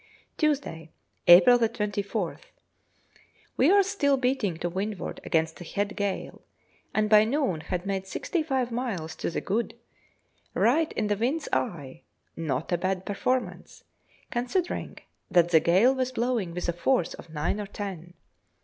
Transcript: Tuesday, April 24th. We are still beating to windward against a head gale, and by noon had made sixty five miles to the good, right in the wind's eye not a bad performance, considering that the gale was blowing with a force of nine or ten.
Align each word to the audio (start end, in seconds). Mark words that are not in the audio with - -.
Tuesday, 0.35 0.89
April 1.27 1.59
24th. 1.59 2.45
We 3.55 3.69
are 3.69 3.83
still 3.83 4.17
beating 4.17 4.57
to 4.57 4.67
windward 4.67 5.19
against 5.23 5.61
a 5.61 5.63
head 5.63 5.95
gale, 5.95 6.41
and 6.91 7.07
by 7.07 7.23
noon 7.23 7.61
had 7.61 7.85
made 7.85 8.07
sixty 8.07 8.41
five 8.41 8.71
miles 8.71 9.15
to 9.17 9.29
the 9.29 9.41
good, 9.41 9.75
right 10.55 10.91
in 10.93 11.05
the 11.05 11.15
wind's 11.15 11.47
eye 11.53 12.01
not 12.35 12.71
a 12.71 12.79
bad 12.79 13.05
performance, 13.05 13.83
considering 14.31 14.97
that 15.29 15.49
the 15.51 15.59
gale 15.59 15.93
was 15.93 16.11
blowing 16.11 16.55
with 16.55 16.67
a 16.67 16.73
force 16.73 17.13
of 17.13 17.29
nine 17.29 17.59
or 17.61 17.67
ten. 17.67 18.15